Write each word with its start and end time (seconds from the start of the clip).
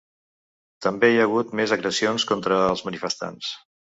També 0.85 1.09
hi 1.11 1.19
hagut 1.25 1.53
més 1.59 1.73
agressions 1.77 2.25
contra 2.31 2.57
els 2.71 2.83
manifestants. 2.89 3.51